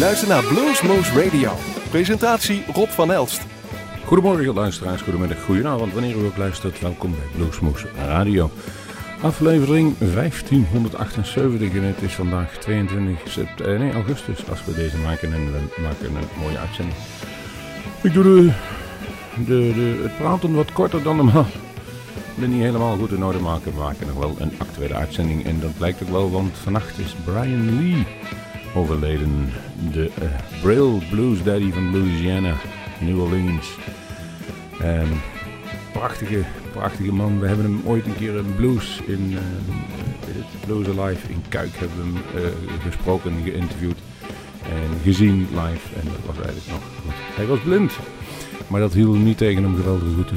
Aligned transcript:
Luister 0.00 0.28
naar 0.28 0.44
Bluesmoose 0.44 1.24
Radio. 1.24 1.52
Presentatie 1.90 2.64
Rob 2.72 2.88
van 2.88 3.12
Elst. 3.12 3.40
Goedemorgen 4.04 4.54
luisteraars, 4.54 5.02
goedemiddag, 5.02 5.44
goedenavond, 5.44 5.92
wanneer 5.92 6.16
u 6.16 6.24
ook 6.24 6.36
luistert. 6.36 6.80
Welkom 6.80 7.10
bij 7.10 7.26
Bluesmoose 7.36 7.86
Radio. 7.96 8.50
Aflevering 9.22 9.94
1578 9.98 11.74
en 11.74 11.82
het 11.82 12.02
is 12.02 12.14
vandaag 12.14 12.56
22 12.56 13.30
september, 13.30 13.78
nee, 13.78 13.92
augustus 13.92 14.48
als 14.48 14.64
we 14.64 14.74
deze 14.74 14.96
maken 14.96 15.32
en 15.32 15.52
we 15.52 15.82
maken 15.82 16.06
een 16.06 16.42
mooie 16.42 16.58
uitzending. 16.58 16.96
Ik 18.02 18.12
doe 18.12 18.24
de, 18.24 18.52
de, 19.44 19.72
de, 19.74 20.00
het 20.02 20.16
praten 20.16 20.54
wat 20.54 20.72
korter 20.72 21.02
dan 21.02 21.16
normaal. 21.16 21.46
Ik 22.14 22.36
ben 22.36 22.50
niet 22.50 22.62
helemaal 22.62 22.96
goed 22.96 23.12
in 23.12 23.24
orde 23.24 23.38
maken. 23.38 23.72
We 23.72 23.78
maken 23.78 24.06
nog 24.06 24.16
wel 24.16 24.36
een 24.38 24.52
actuele 24.58 24.94
uitzending 24.94 25.44
en 25.44 25.60
dat 25.60 25.76
blijkt 25.76 26.02
ook 26.02 26.10
wel, 26.10 26.30
want 26.30 26.56
vannacht 26.56 26.98
is 26.98 27.14
Brian 27.24 27.78
Lee 27.78 28.06
overleden. 28.74 29.52
De 29.92 30.10
uh, 30.62 31.10
Blues 31.10 31.42
Daddy 31.42 31.72
van 31.72 31.90
Louisiana, 31.90 32.54
New 33.00 33.20
Orleans. 33.20 33.76
En 34.80 35.08
prachtige, 35.92 36.44
prachtige 36.72 37.12
man. 37.12 37.40
We 37.40 37.46
hebben 37.46 37.64
hem 37.64 37.80
ooit 37.84 38.06
een 38.06 38.16
keer 38.16 38.36
een 38.36 38.54
blues 38.56 39.00
in 39.06 39.30
uh, 39.32 39.38
Blues 40.66 40.98
Alive 40.98 41.28
in 41.28 41.42
Kuik 41.48 41.76
hebben 41.76 41.98
hem 41.98 42.42
uh, 42.42 42.50
gesproken, 42.82 43.32
geïnterviewd 43.44 43.98
en 44.62 44.98
gezien 45.02 45.38
live. 45.38 45.94
En 46.00 46.04
dat 46.04 46.36
was 46.36 46.36
eigenlijk 46.36 46.66
nog. 46.66 47.14
Hij 47.34 47.46
was 47.46 47.58
blind. 47.58 47.92
Maar 48.66 48.80
dat 48.80 48.92
hield 48.92 49.18
niet 49.18 49.38
tegen 49.38 49.64
om 49.64 49.76
geweldige 49.76 50.14
goede, 50.14 50.34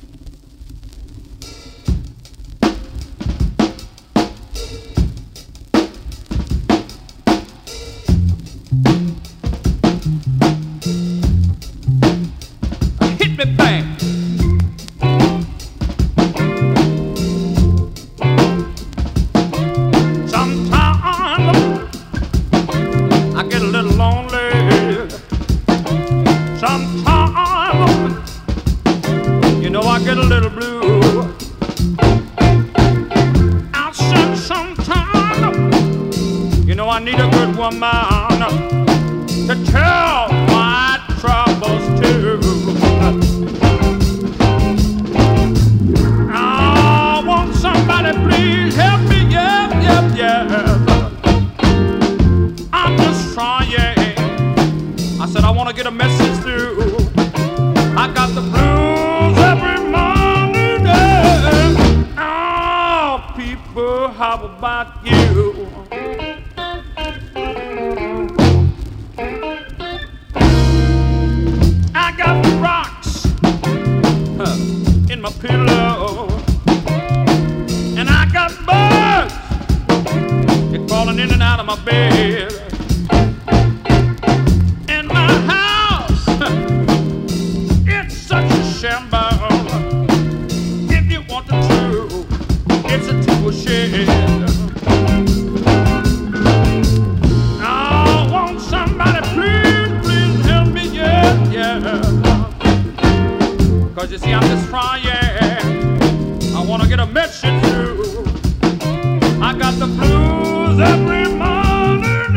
Got 109.61 109.77
the 109.77 109.85
blues 109.85 110.79
every 110.79 111.25
morning. 111.37 112.33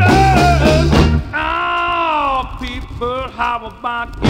Oh, 1.33 2.57
people, 2.61 3.29
how 3.31 3.65
about 3.65 4.24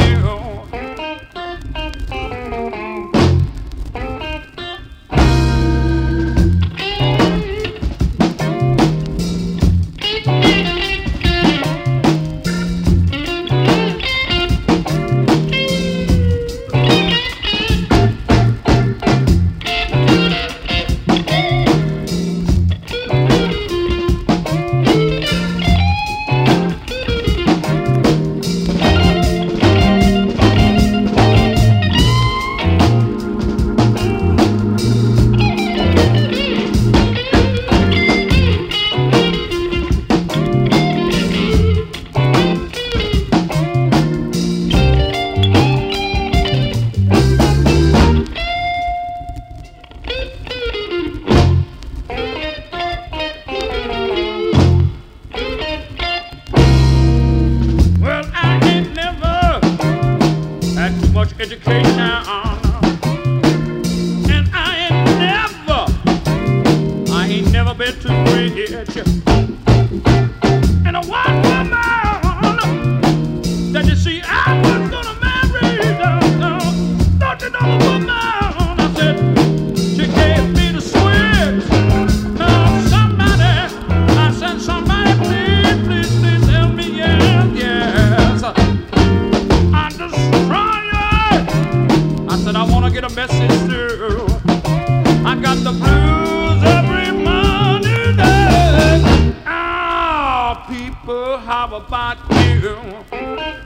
Thank 103.04 103.60
you. 103.60 103.65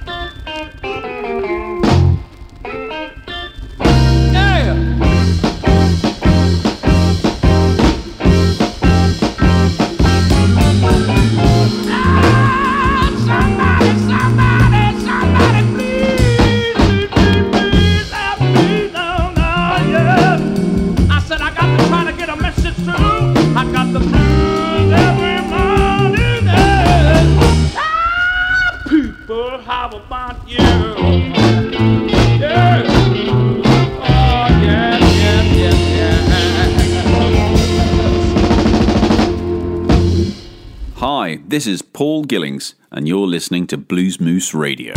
This 41.59 41.67
is 41.67 41.81
Paul 41.81 42.23
Gillings, 42.23 42.75
and 42.89 43.05
you're 43.05 43.27
listening 43.27 43.67
to 43.67 43.77
Blues 43.77 44.21
Moose 44.21 44.53
Radio. 44.53 44.93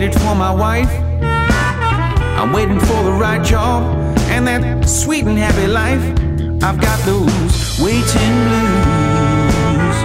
Waited 0.00 0.18
for 0.18 0.34
my 0.34 0.50
wife. 0.50 0.90
I'm 2.40 2.54
waiting 2.54 2.80
for 2.80 3.02
the 3.04 3.12
right 3.12 3.44
job 3.44 3.82
and 4.30 4.46
that 4.46 4.88
sweet 4.88 5.26
and 5.26 5.36
happy 5.36 5.66
life. 5.66 6.02
I've 6.62 6.80
got 6.80 6.98
those 7.04 7.78
waiting 7.78 8.34
blues. 8.46 9.96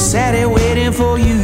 Sat 0.00 0.34
here 0.34 0.48
waiting 0.48 0.90
for 0.90 1.18
you. 1.18 1.38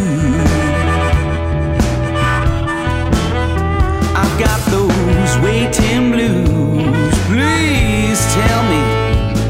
I've 4.21 4.39
got 4.41 4.61
those 4.71 5.39
waiting 5.45 6.13
blues. 6.13 7.15
Please 7.29 8.21
tell 8.33 8.63
me 8.73 8.83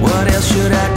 what 0.02 0.32
else 0.32 0.52
should 0.52 0.72
I 0.72 0.95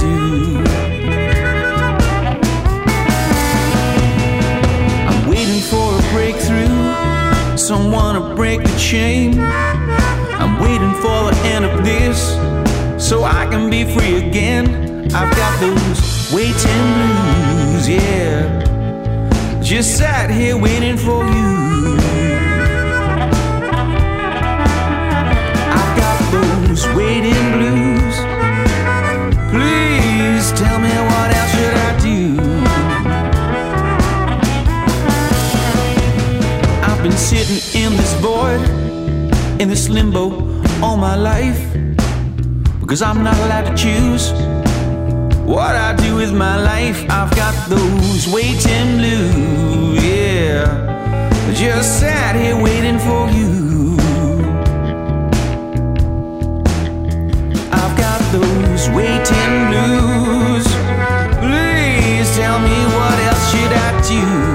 someone 7.70 8.16
to 8.16 8.34
break 8.34 8.64
the 8.64 8.78
chain. 8.80 9.40
I'm 9.40 10.60
waiting 10.60 10.92
for 11.04 11.30
the 11.30 11.40
end 11.44 11.66
of 11.66 11.86
this 11.86 12.18
so 12.98 13.24
I 13.24 13.46
can 13.46 13.70
be 13.70 13.84
free 13.84 14.28
again. 14.28 15.06
I've 15.14 15.32
got 15.36 15.60
those 15.60 16.34
waiting 16.34 16.86
blues, 16.96 17.88
yeah. 17.88 19.62
Just 19.62 20.00
sat 20.00 20.32
here 20.32 20.58
waiting 20.58 20.98
for 20.98 21.24
you. 21.24 21.98
I've 25.78 25.94
got 26.04 26.18
those 26.32 26.88
waiting 26.96 27.52
blues. 27.52 27.69
Sitting 37.20 37.84
in 37.84 37.92
this 37.98 38.14
void, 38.22 38.62
in 39.60 39.68
this 39.68 39.90
limbo 39.90 40.24
all 40.82 40.96
my 40.96 41.16
life. 41.16 41.62
Because 42.80 43.02
I'm 43.02 43.24
not 43.24 43.38
allowed 43.40 43.66
to 43.70 43.76
choose 43.76 44.32
what 45.46 45.76
I 45.76 45.94
do 45.96 46.16
with 46.16 46.34
my 46.34 46.56
life. 46.56 47.04
I've 47.10 47.36
got 47.36 47.54
those 47.70 48.28
waiting 48.34 48.98
blues, 48.98 50.04
yeah. 50.04 51.52
Just 51.54 52.00
sat 52.00 52.36
here 52.36 52.56
waiting 52.56 53.00
for 53.00 53.30
you. 53.30 53.98
I've 57.82 57.96
got 57.98 58.20
those 58.32 58.90
waiting 58.90 59.54
blues. 59.70 60.66
Please 61.44 62.28
tell 62.38 62.60
me 62.60 62.78
what 62.96 63.18
else 63.28 63.44
should 63.52 63.74
I 63.88 63.90
do? 64.08 64.49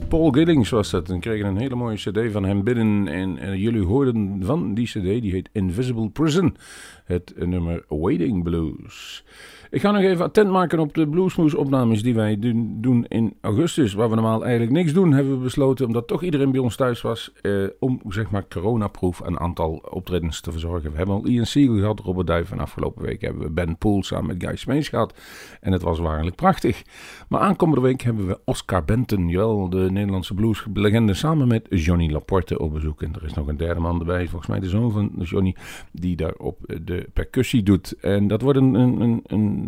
Paul 0.00 0.30
Gillings 0.30 0.70
was 0.70 0.90
dat. 0.90 1.10
En 1.10 1.20
kregen 1.20 1.46
een 1.46 1.56
hele 1.56 1.74
mooie 1.74 1.96
cd 1.96 2.32
van 2.32 2.44
hem 2.44 2.64
binnen. 2.64 3.08
En, 3.08 3.38
en 3.38 3.58
jullie 3.58 3.84
hoorden 3.84 4.40
van 4.44 4.74
die 4.74 4.86
cd, 4.86 5.02
die 5.02 5.32
heet 5.32 5.48
Invisible 5.52 6.10
Prison. 6.10 6.56
Het 7.04 7.32
nummer 7.36 7.84
Waiting 7.88 8.42
Blues. 8.42 9.24
Ik 9.72 9.80
ga 9.80 9.90
nog 9.90 10.02
even 10.02 10.24
attent 10.24 10.50
maken 10.50 10.78
op 10.78 10.94
de 10.94 11.08
Bluesmoes 11.08 11.54
opnames 11.54 12.02
die 12.02 12.14
wij 12.14 12.36
doen 12.80 13.04
in 13.08 13.34
augustus. 13.40 13.92
Waar 13.92 14.08
we 14.08 14.14
normaal 14.14 14.42
eigenlijk 14.42 14.72
niks 14.72 14.92
doen, 14.92 15.12
hebben 15.12 15.36
we 15.36 15.42
besloten, 15.42 15.86
omdat 15.86 16.06
toch 16.06 16.22
iedereen 16.22 16.50
bij 16.50 16.60
ons 16.60 16.76
thuis 16.76 17.00
was, 17.00 17.32
eh, 17.40 17.52
om 17.78 18.00
zeg 18.08 18.30
maar 18.30 18.48
coronaproof 18.48 19.20
een 19.20 19.40
aantal 19.40 19.82
optredens 19.90 20.40
te 20.40 20.50
verzorgen. 20.50 20.90
We 20.90 20.96
hebben 20.96 21.14
al 21.14 21.26
Ian 21.26 21.46
Siegel 21.46 21.76
gehad, 21.76 22.00
Robert 22.00 22.26
Duif 22.26 22.50
en 22.50 22.58
afgelopen 22.58 23.02
week 23.02 23.20
hebben 23.20 23.42
we 23.42 23.50
Ben 23.50 23.78
Poel 23.78 24.02
samen 24.02 24.26
met 24.26 24.44
Guy 24.44 24.56
Smees 24.56 24.88
gehad. 24.88 25.14
En 25.60 25.72
het 25.72 25.82
was 25.82 25.98
waarlijk 25.98 26.36
prachtig. 26.36 26.82
Maar 27.28 27.40
aankomende 27.40 27.82
week 27.82 28.00
hebben 28.00 28.26
we 28.26 28.40
Oscar 28.44 28.84
Benton, 28.84 29.28
jawel, 29.28 29.70
de 29.70 29.88
Nederlandse 29.90 30.34
blueslegende, 30.34 31.14
samen 31.14 31.48
met 31.48 31.66
Johnny 31.70 32.10
Laporte 32.10 32.58
op 32.58 32.72
bezoek. 32.72 33.02
En 33.02 33.14
er 33.14 33.24
is 33.24 33.34
nog 33.34 33.46
een 33.46 33.56
derde 33.56 33.80
man 33.80 33.98
erbij, 33.98 34.28
volgens 34.28 34.50
mij 34.50 34.60
de 34.60 34.68
zoon 34.68 34.92
van 34.92 35.12
Johnny, 35.18 35.56
die 35.92 36.16
daar 36.16 36.34
op 36.34 36.58
de 36.82 37.08
percussie 37.12 37.62
doet. 37.62 37.92
En 38.00 38.26
dat 38.26 38.42
wordt 38.42 38.58
een, 38.58 38.74
een, 38.74 39.20
een, 39.26 39.61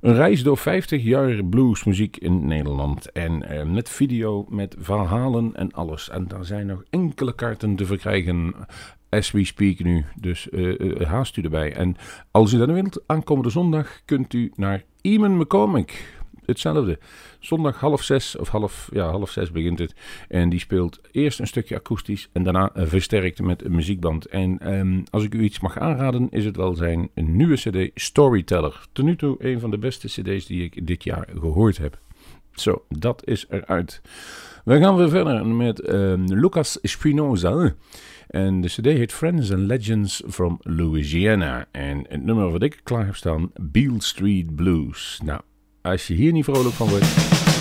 een, 0.00 0.14
reis 0.14 0.42
door 0.42 0.58
50 0.58 1.02
jaar 1.02 1.44
bluesmuziek 1.44 2.16
in 2.16 2.46
Nederland. 2.46 3.12
En 3.12 3.48
eh, 3.48 3.66
met 3.66 3.88
video, 3.88 4.46
met 4.48 4.76
verhalen 4.78 5.54
en 5.54 5.72
alles. 5.72 6.10
En 6.10 6.28
daar 6.28 6.44
zijn 6.44 6.66
nog 6.66 6.82
enkele 6.90 7.34
kaarten 7.34 7.76
te 7.76 7.86
verkrijgen 7.86 8.54
as 9.08 9.30
we 9.30 9.44
speak 9.44 9.78
nu. 9.78 10.04
Dus 10.20 10.48
uh, 10.50 11.00
haast 11.06 11.36
u 11.36 11.42
erbij. 11.42 11.72
En 11.72 11.96
als 12.30 12.52
u 12.52 12.58
dat 12.58 12.70
wilt, 12.70 13.02
aankomende 13.06 13.50
zondag 13.50 14.00
kunt 14.04 14.32
u 14.32 14.52
naar 14.54 14.82
Eamon 15.00 15.36
McCormick. 15.36 16.22
Hetzelfde. 16.46 16.98
Zondag 17.38 17.80
half 17.80 18.02
zes, 18.02 18.36
of 18.36 18.48
half, 18.48 18.88
ja, 18.92 19.10
half 19.10 19.30
zes 19.30 19.50
begint 19.50 19.78
het. 19.78 19.94
En 20.28 20.48
die 20.48 20.58
speelt 20.58 21.00
eerst 21.12 21.40
een 21.40 21.46
stukje 21.46 21.76
akoestisch 21.76 22.28
en 22.32 22.42
daarna 22.42 22.70
versterkt 22.74 23.40
met 23.40 23.64
een 23.64 23.74
muziekband. 23.74 24.26
En 24.26 24.74
um, 24.74 25.04
als 25.10 25.24
ik 25.24 25.34
u 25.34 25.42
iets 25.42 25.60
mag 25.60 25.78
aanraden, 25.78 26.28
is 26.30 26.44
het 26.44 26.56
wel 26.56 26.74
zijn 26.74 27.10
nieuwe 27.14 27.56
CD 27.56 27.90
Storyteller. 27.94 28.86
Ten 28.92 29.04
nu 29.04 29.16
toe 29.16 29.36
een 29.38 29.60
van 29.60 29.70
de 29.70 29.78
beste 29.78 30.06
CD's 30.06 30.46
die 30.46 30.62
ik 30.62 30.86
dit 30.86 31.04
jaar 31.04 31.28
gehoord 31.38 31.78
heb. 31.78 31.98
Zo, 32.52 32.84
dat 32.88 33.26
is 33.26 33.46
eruit. 33.48 34.00
We 34.64 34.78
gaan 34.78 34.96
weer 34.96 35.08
verder 35.08 35.46
met 35.46 35.92
um, 35.92 36.24
Lucas 36.24 36.78
Spinoza. 36.82 37.74
En 38.26 38.60
de 38.60 38.68
CD 38.68 38.84
heet 38.84 39.12
Friends 39.12 39.52
and 39.52 39.60
Legends 39.60 40.22
from 40.28 40.58
Louisiana. 40.62 41.66
En 41.70 42.04
het 42.08 42.22
nummer 42.22 42.50
wat 42.50 42.62
ik 42.62 42.80
klaar 42.82 43.04
heb 43.04 43.16
staan, 43.16 43.50
Beale 43.60 44.02
Street 44.02 44.54
Blues. 44.54 45.20
Nou, 45.24 45.40
als 45.84 46.06
je 46.06 46.14
hier 46.14 46.32
niet 46.32 46.44
vrolijk 46.44 46.74
van 46.74 46.88
wordt. 46.88 47.53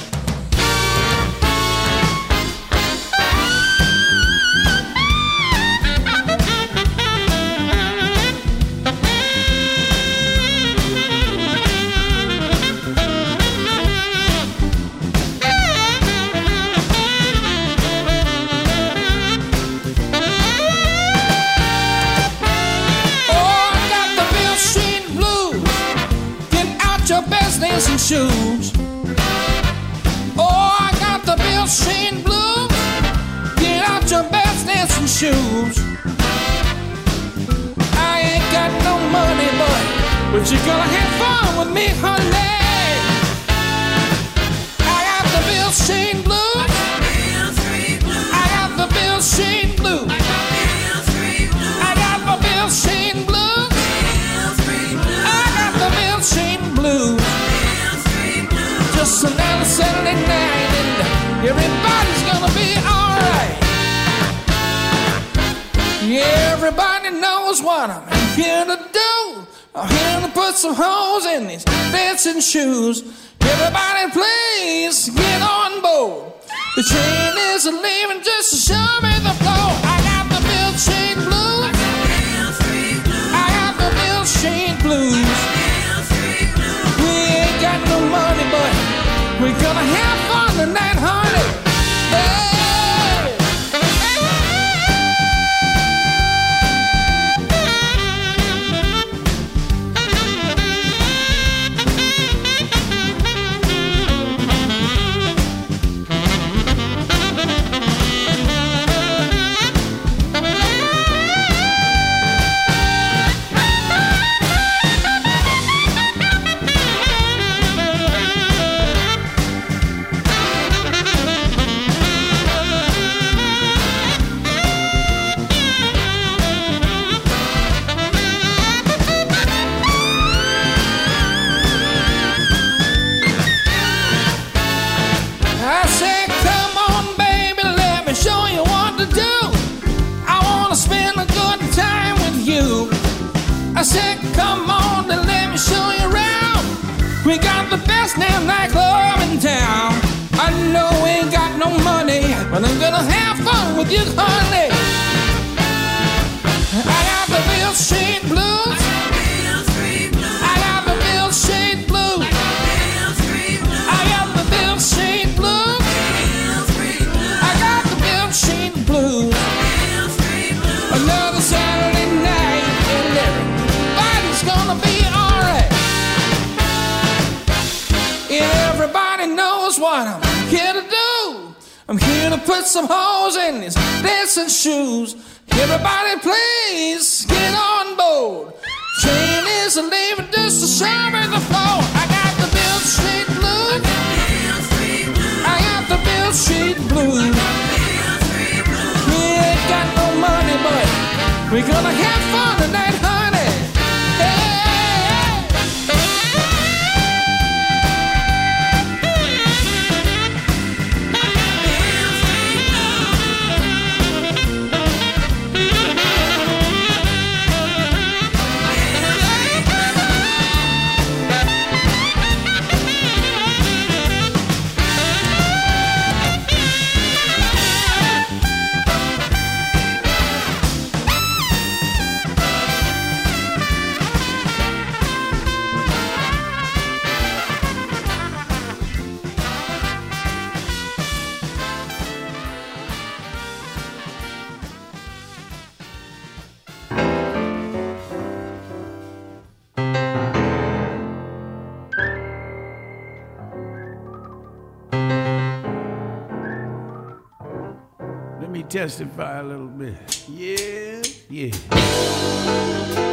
Testify 258.84 259.40
a 259.40 259.44
little 259.44 259.68
bit. 259.68 260.28
Yeah, 260.28 261.02
yeah. 261.30 263.13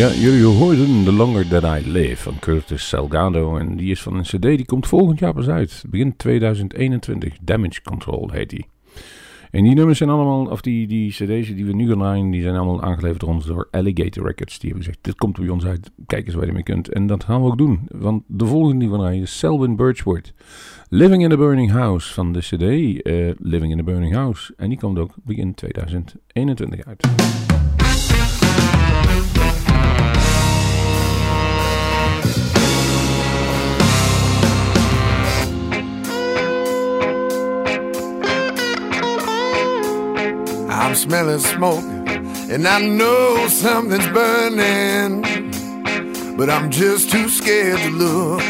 Ja, 0.00 0.12
jullie 0.12 0.44
hoorden 0.44 1.04
The 1.04 1.12
Longer 1.12 1.48
That 1.48 1.62
I 1.62 1.90
Live 1.90 2.22
van 2.22 2.38
Curtis 2.38 2.88
Salgado. 2.88 3.56
En 3.56 3.76
die 3.76 3.90
is 3.90 4.02
van 4.02 4.14
een 4.14 4.22
cd, 4.22 4.42
die 4.42 4.64
komt 4.64 4.86
volgend 4.86 5.18
jaar 5.18 5.32
pas 5.32 5.48
uit. 5.48 5.84
Begin 5.88 6.16
2021. 6.16 7.36
Damage 7.42 7.82
Control 7.82 8.30
heet 8.30 8.50
die. 8.50 8.66
En 9.50 9.62
die 9.62 9.74
nummers 9.74 9.98
zijn 9.98 10.10
allemaal, 10.10 10.46
of 10.46 10.60
die, 10.60 10.86
die 10.86 11.10
cd's 11.10 11.54
die 11.54 11.64
we 11.64 11.72
nu 11.72 11.88
gaan 11.88 11.98
draaien, 11.98 12.30
die 12.30 12.42
zijn 12.42 12.56
allemaal 12.56 12.82
aangeleverd 12.82 13.20
door 13.20 13.28
ons 13.28 13.46
door 13.46 13.68
Alligator 13.70 14.26
Records. 14.26 14.58
Die 14.58 14.68
hebben 14.70 14.86
gezegd, 14.86 15.04
dit 15.04 15.14
komt 15.14 15.38
bij 15.38 15.48
ons 15.48 15.64
uit, 15.64 15.90
kijk 16.06 16.26
eens 16.26 16.34
waar 16.34 16.46
je 16.46 16.52
mee 16.52 16.62
kunt. 16.62 16.88
En 16.88 17.06
dat 17.06 17.24
gaan 17.24 17.42
we 17.42 17.46
ook 17.46 17.58
doen, 17.58 17.80
want 17.88 18.22
de 18.26 18.46
volgende 18.46 18.78
die 18.78 18.90
we 18.90 18.96
draaien 18.96 19.22
is 19.22 19.38
Selwyn 19.38 19.76
Birchwood. 19.76 20.32
Living 20.88 21.22
in 21.22 21.32
a 21.32 21.36
Burning 21.36 21.70
House 21.70 22.12
van 22.12 22.32
de 22.32 22.38
cd 22.38 22.62
eh, 23.02 23.30
Living 23.38 23.72
in 23.72 23.78
a 23.78 23.82
Burning 23.82 24.14
House. 24.14 24.54
En 24.56 24.68
die 24.68 24.78
komt 24.78 24.98
ook 24.98 25.14
begin 25.24 25.54
2021 25.54 26.84
uit. 26.84 27.08
I'm 40.80 40.94
smelling 40.94 41.40
smoke, 41.40 41.84
and 42.48 42.66
I 42.66 42.80
know 42.80 43.48
something's 43.48 44.08
burning, 44.08 45.20
but 46.38 46.48
I'm 46.48 46.70
just 46.70 47.10
too 47.10 47.28
scared 47.28 47.78
to 47.80 47.90
look. 47.90 48.40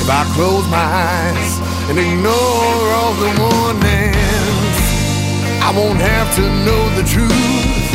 If 0.00 0.08
I 0.08 0.22
close 0.36 0.66
my 0.70 0.86
eyes 1.10 1.58
and 1.90 1.98
ignore 1.98 2.84
all 2.98 3.14
the 3.24 3.32
warnings, 3.42 4.78
I 5.66 5.72
won't 5.76 5.98
have 5.98 6.32
to 6.36 6.42
know 6.64 6.82
the 6.94 7.02
truth. 7.02 7.90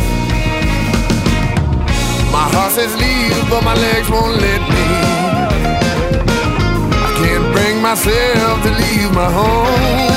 My 2.33 2.45
heart 2.53 2.73
says 2.73 2.93
leave, 2.97 3.49
but 3.49 3.63
my 3.63 3.75
legs 3.75 4.09
won't 4.09 4.41
let 4.41 4.61
me. 4.75 4.87
I 6.91 7.09
can't 7.17 7.47
bring 7.55 7.81
myself 7.81 8.61
to 8.63 8.71
leave 8.71 9.11
my 9.13 9.31
home. 9.31 10.12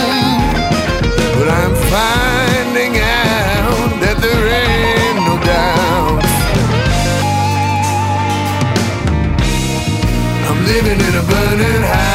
But 1.47 1.55
I'm 1.55 1.75
finding 1.77 2.97
out 2.97 4.01
that 4.03 4.17
there 4.21 4.47
ain't 4.65 5.19
no 5.29 5.37
doubt. 5.47 6.25
I'm 10.49 10.61
living 10.67 10.99
in 11.07 11.15
a 11.15 11.23
burning 11.23 11.83
house. 11.85 12.06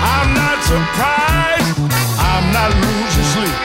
I'm 0.00 0.34
not 0.34 0.58
surprised. 0.64 1.76
I'm 2.18 2.52
not 2.52 2.70
losing 2.84 3.28
sleep. 3.34 3.58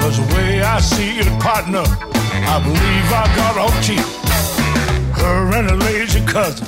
Cause 0.00 0.16
the 0.18 0.34
way 0.34 0.62
I 0.62 0.80
see 0.80 1.18
it, 1.18 1.28
partner, 1.40 1.84
I 1.84 2.60
believe 2.62 3.08
I 3.12 3.24
got 3.36 3.56
off 3.56 3.74
cheap. 3.82 4.04
Her 5.16 5.56
and 5.56 5.70
her 5.70 5.76
lazy 5.76 6.20
cousin 6.26 6.66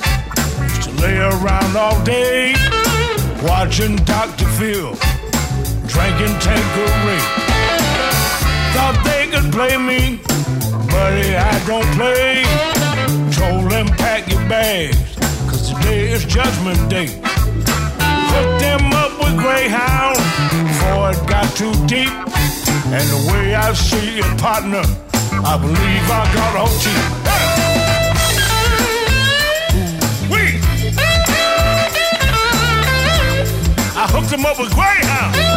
used 0.63 0.89
to 0.89 0.91
lay 1.01 1.17
around 1.17 1.77
all 1.77 2.01
day, 2.03 2.55
watching 3.43 3.95
Dr. 3.97 4.45
Phil, 4.57 4.95
drinking 5.85 6.33
Tanqueray. 6.41 7.21
Thought 8.73 8.99
they 9.05 9.27
could 9.27 9.51
play 9.51 9.77
me, 9.77 10.19
buddy, 10.89 11.35
I 11.35 11.53
don't 11.67 11.89
play. 11.93 12.43
Told 13.31 13.69
them 13.71 13.87
pack 13.97 14.27
your 14.31 14.41
bags, 14.49 15.15
cause 15.47 15.69
today 15.69 16.09
is 16.09 16.25
Judgment 16.25 16.89
Day. 16.89 17.36
Hooked 18.33 18.61
him 18.61 18.93
up 18.93 19.13
with 19.19 19.37
Greyhound 19.37 20.17
before 20.67 21.11
it 21.11 21.21
got 21.27 21.47
too 21.55 21.73
deep. 21.87 22.13
And 22.89 23.05
the 23.09 23.31
way 23.31 23.55
I 23.55 23.73
see 23.73 24.19
it, 24.19 24.39
partner, 24.39 24.83
I 25.43 25.57
believe 25.57 26.05
I 26.09 26.23
got 26.33 26.55
on 26.55 26.71
cheap. 26.79 27.27
I 33.99 34.05
hooked 34.11 34.31
him 34.31 34.45
up 34.45 34.59
with 34.59 34.73
Greyhound. 34.73 35.56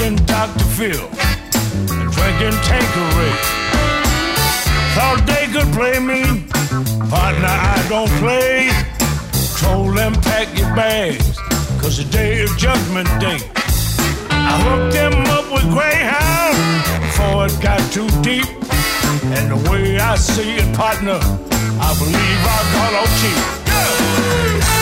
Watching 0.00 0.16
Dr. 0.26 0.64
Phil 0.76 1.08
and 1.92 2.10
drinking 2.12 2.56
Tanqueray. 2.64 3.34
Thought 4.94 5.22
they 5.26 5.46
could 5.52 5.72
play 5.72 5.98
me, 5.98 6.44
partner, 7.08 7.48
I 7.48 7.86
don't 7.88 8.10
play. 8.18 8.70
Told 9.58 9.96
them 9.96 10.14
pack 10.22 10.48
your 10.58 10.74
bags, 10.74 11.38
cause 11.80 11.98
the 11.98 12.04
day 12.10 12.42
of 12.42 12.56
judgment 12.56 13.08
day. 13.20 13.38
I 14.30 14.60
hooked 14.64 14.94
them 14.94 15.12
up 15.36 15.52
with 15.52 15.64
Greyhound 15.70 17.02
before 17.02 17.46
it 17.46 17.62
got 17.62 17.80
too 17.92 18.08
deep. 18.22 18.48
And 19.36 19.50
the 19.50 19.70
way 19.70 19.98
I 19.98 20.16
see 20.16 20.56
it, 20.56 20.76
partner, 20.76 21.20
I 21.20 21.94
believe 21.98 22.40
I 22.46 22.60
got 22.74 22.94
off 22.94 23.20
cheap. 23.20 24.79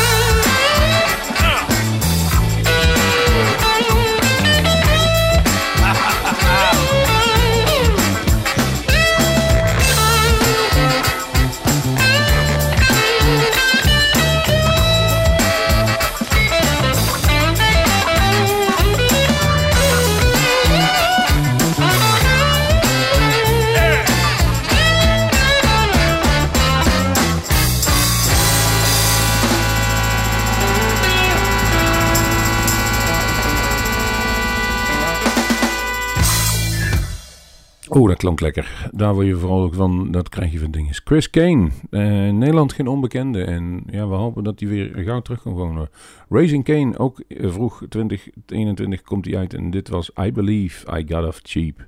Oh, 37.88 38.08
dat 38.08 38.16
klonk 38.16 38.40
lekker. 38.40 38.90
Daar 38.92 39.14
word 39.14 39.26
je 39.26 39.36
vooral 39.36 39.72
van, 39.72 40.10
dat 40.10 40.28
krijg 40.28 40.52
je 40.52 40.58
van 40.58 40.70
dingen. 40.70 40.94
Chris 40.94 41.30
Kane, 41.30 41.68
eh, 41.90 42.00
Nederland 42.30 42.72
geen 42.72 42.86
onbekende. 42.86 43.44
En 43.44 43.82
ja, 43.90 44.08
we 44.08 44.14
hopen 44.14 44.44
dat 44.44 44.60
hij 44.60 44.68
weer 44.68 44.92
gauw 44.94 45.20
terug 45.20 45.42
kan 45.42 45.52
wonen. 45.52 45.88
Raising 46.28 46.64
Kane, 46.64 46.98
ook 46.98 47.20
eh, 47.20 47.50
vroeg 47.50 47.82
2021 47.88 49.02
komt 49.02 49.24
hij 49.24 49.36
uit. 49.36 49.54
En 49.54 49.70
dit 49.70 49.88
was 49.88 50.10
I 50.20 50.32
Believe 50.32 50.98
I 50.98 51.04
Got 51.14 51.26
Off 51.26 51.40
Cheap. 51.42 51.86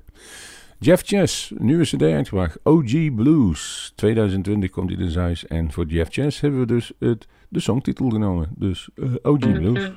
Jeff 0.79 1.03
Chess, 1.05 1.53
nieuwe 1.57 1.83
cd 1.83 2.01
uitgebracht. 2.01 2.59
OG 2.63 3.15
Blues. 3.15 3.91
2020 3.95 4.69
komt 4.69 4.89
hij 4.89 4.97
dus 4.97 5.17
uit. 5.17 5.43
En 5.43 5.71
voor 5.71 5.85
Jeff 5.85 6.11
Chess 6.11 6.39
hebben 6.39 6.59
we 6.59 6.65
dus 6.65 6.91
het, 6.99 7.27
de 7.49 7.59
songtitel 7.59 8.09
genomen. 8.09 8.49
Dus 8.55 8.89
uh, 8.95 9.13
OG 9.21 9.39
Blues. 9.39 9.91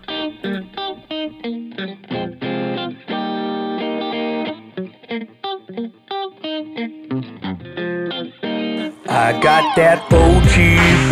I 9.06 9.38
got 9.40 9.76
that 9.76 10.00
OG 10.10 10.54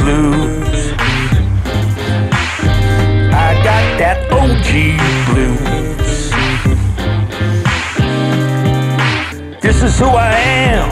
blues. 0.01 0.93
I 3.33 3.55
got 3.62 3.99
that 3.99 4.19
OG 4.33 4.71
blues. 5.29 6.31
This 9.61 9.83
is 9.83 9.99
who 9.99 10.07
I 10.07 10.33
am. 10.33 10.91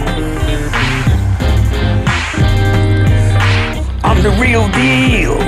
I'm 4.05 4.23
the 4.23 4.31
real 4.40 4.68
deal. 4.68 5.38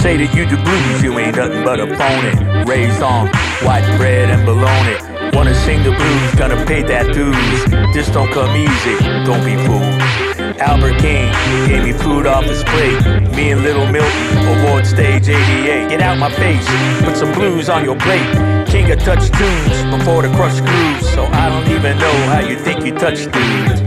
Say 0.00 0.16
that 0.16 0.34
you 0.34 0.46
the 0.46 0.56
blues, 0.62 1.02
you 1.02 1.18
ain't 1.18 1.36
nothing 1.36 1.62
but 1.62 1.78
a 1.78 1.86
phony. 1.96 2.64
Raised 2.64 3.02
on 3.02 3.28
white 3.62 3.84
bread 3.98 4.30
and 4.30 4.46
bologna. 4.46 5.09
Wanna 5.40 5.54
sing 5.54 5.82
the 5.82 5.92
blues, 5.92 6.34
gonna 6.34 6.66
pay 6.66 6.82
that 6.82 7.14
dues. 7.14 7.64
This 7.94 8.10
don't 8.10 8.30
come 8.30 8.54
easy, 8.54 9.00
don't 9.24 9.40
be 9.40 9.56
fooled. 9.64 10.60
Albert 10.60 11.00
King 11.00 11.32
gave 11.66 11.82
me 11.82 11.94
food 11.94 12.26
off 12.26 12.44
his 12.44 12.62
plate. 12.64 13.00
Me 13.32 13.50
and 13.50 13.62
Little 13.62 13.86
Milton, 13.86 14.36
award 14.52 14.84
stage 14.84 15.30
88. 15.30 15.88
Get 15.88 16.02
out 16.02 16.18
my 16.18 16.28
face, 16.28 16.68
put 17.00 17.16
some 17.16 17.32
blues 17.32 17.70
on 17.70 17.86
your 17.86 17.96
plate. 17.96 18.28
King 18.68 18.90
of 18.92 18.98
touch 19.00 19.30
tunes 19.32 19.80
before 19.88 20.20
the 20.20 20.28
crush 20.36 20.60
grooves. 20.60 21.08
So 21.14 21.24
I 21.24 21.48
don't 21.48 21.68
even 21.72 21.96
know 21.96 22.16
how 22.28 22.40
you 22.40 22.58
think 22.58 22.84
you 22.84 22.92
touch 22.92 23.24
dudes. 23.32 23.80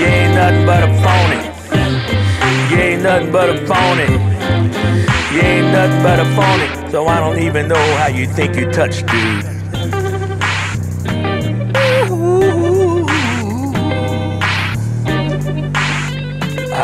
You 0.00 0.06
ain't 0.08 0.32
nothing 0.32 0.64
but 0.64 0.80
a 0.80 0.90
phony. 1.04 1.44
You 2.72 2.76
ain't 2.80 3.02
nothing 3.02 3.30
but 3.30 3.50
a 3.50 3.66
phony. 3.68 4.08
You 5.28 5.40
ain't 5.44 5.72
nothing 5.76 6.02
but 6.02 6.18
a 6.18 6.24
phony. 6.32 6.90
So 6.90 7.06
I 7.06 7.20
don't 7.20 7.38
even 7.38 7.68
know 7.68 7.96
how 7.98 8.08
you 8.08 8.26
think 8.26 8.56
you 8.56 8.64
touch 8.72 9.04
dude. 9.04 9.57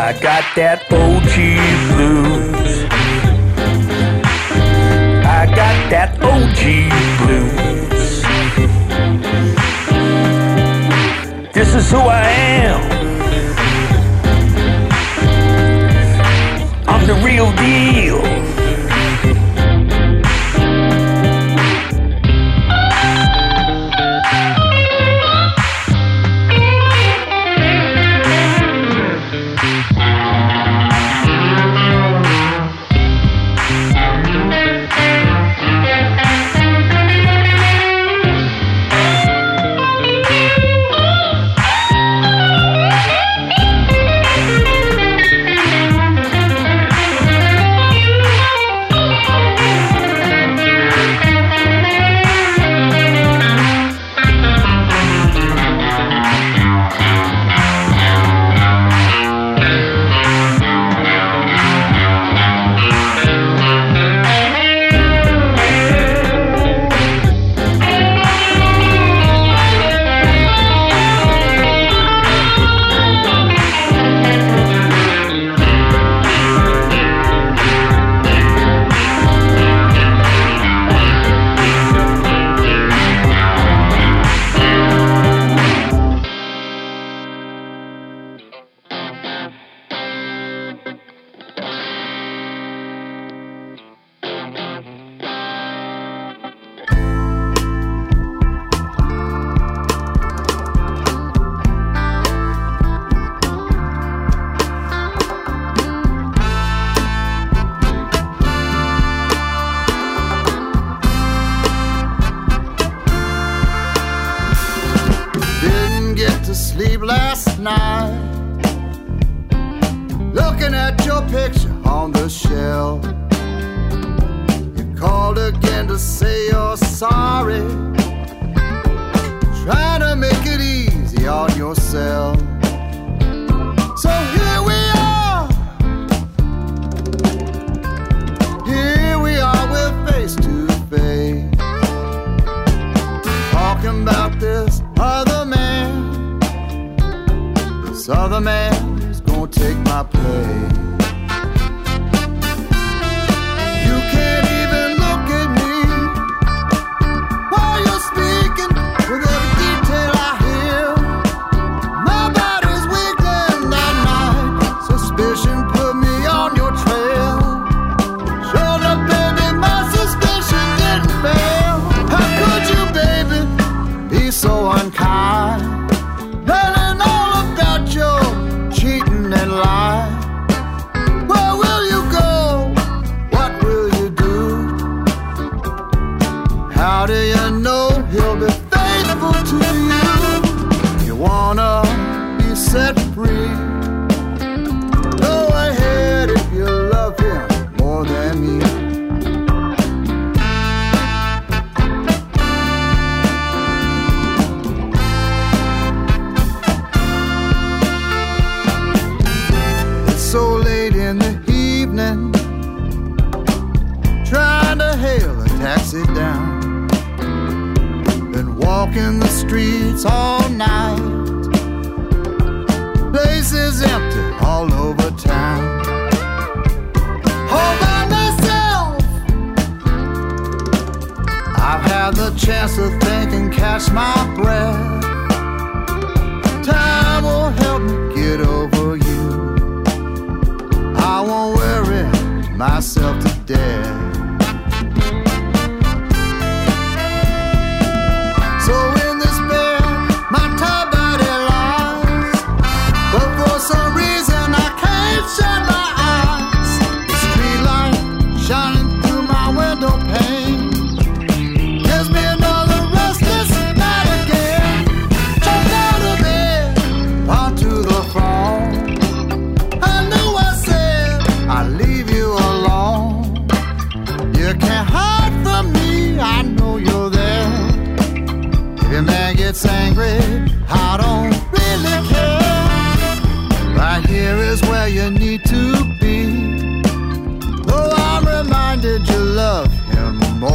I 0.04 0.12
got 0.12 0.44
that 0.54 0.84
OG 0.92 1.34
blues. 1.96 2.84
I 5.24 5.46
got 5.46 5.76
that 5.88 6.10
OG 6.20 6.62
blues. 7.20 8.22
This 11.54 11.74
is 11.74 11.90
who 11.90 11.96
I 11.96 12.22
am. 12.66 12.82
I'm 16.86 17.06
the 17.06 17.14
real 17.24 17.50
deal. 17.56 18.13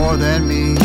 More 0.09 0.17
than 0.17 0.47
me. 0.47 0.78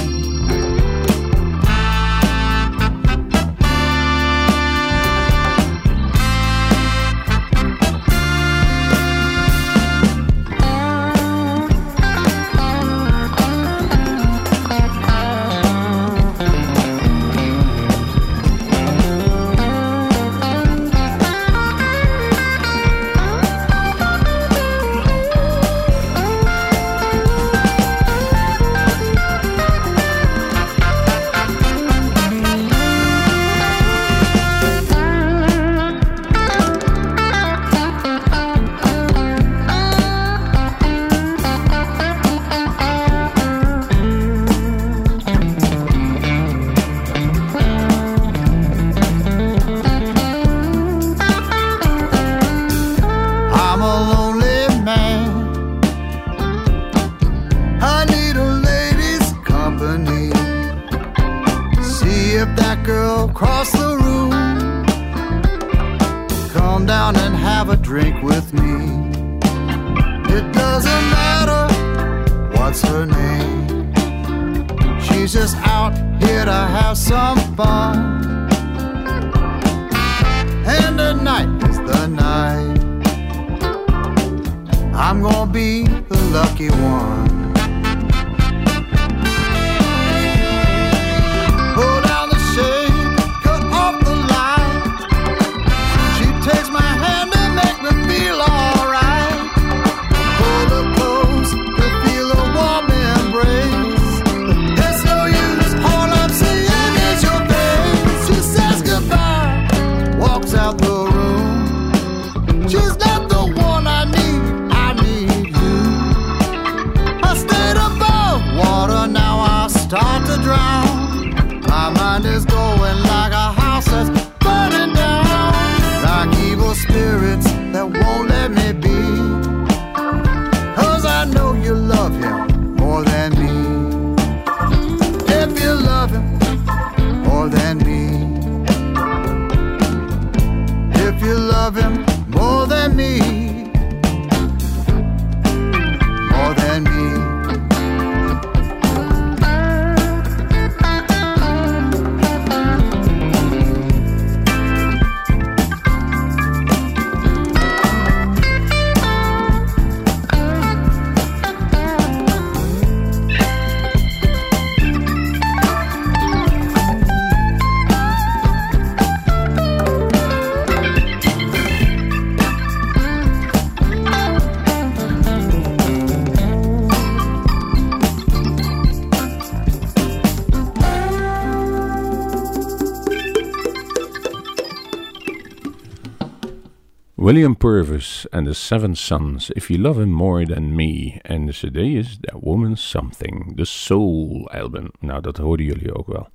William 187.34 187.56
Purvis 187.56 188.26
and 188.30 188.46
the 188.46 188.54
Seven 188.54 188.94
Sons, 188.94 189.50
If 189.50 189.68
You 189.68 189.80
Love 189.80 190.00
Him 190.00 190.12
More 190.12 190.46
Than 190.46 190.74
Me. 190.76 191.18
En 191.22 191.46
de 191.46 191.52
cd 191.52 191.76
is 191.76 192.18
That 192.20 192.40
Woman's 192.40 192.90
Something, 192.90 193.56
de 193.56 193.64
Soul 193.64 194.50
album. 194.50 194.90
Nou, 195.00 195.20
dat 195.20 195.36
hoorden 195.36 195.66
jullie 195.66 195.94
ook 195.94 196.06
wel. 196.06 196.28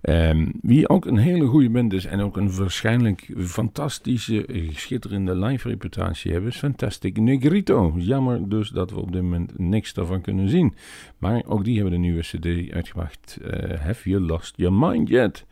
Ehm, 0.00 0.46
wie 0.62 0.88
ook 0.88 1.04
een 1.04 1.16
hele 1.16 1.46
goede 1.46 1.70
band 1.70 1.92
is 1.92 2.04
en 2.04 2.20
ook 2.20 2.36
een 2.36 2.56
waarschijnlijk 2.56 3.28
fantastische, 3.38 4.46
schitterende 4.72 5.36
live 5.36 5.68
reputatie 5.68 6.32
hebben, 6.32 6.50
is 6.50 6.56
Fantastic 6.56 7.16
Negrito. 7.16 7.94
Jammer 7.96 8.48
dus 8.48 8.68
dat 8.68 8.90
we 8.90 9.00
op 9.00 9.12
dit 9.12 9.22
moment 9.22 9.58
niks 9.58 9.94
daarvan 9.94 10.20
kunnen 10.20 10.48
zien. 10.48 10.74
Maar 11.18 11.42
ook 11.46 11.64
die 11.64 11.74
hebben 11.74 11.94
een 11.94 12.00
nieuwe 12.00 12.20
cd 12.20 12.72
uitgebracht. 12.72 13.38
Eh, 13.42 13.80
Have 13.80 14.08
You 14.10 14.22
Lost 14.22 14.54
Your 14.56 14.74
Mind 14.74 15.08
Yet? 15.08 15.46